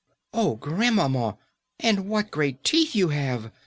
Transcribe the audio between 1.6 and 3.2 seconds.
and what great teeth you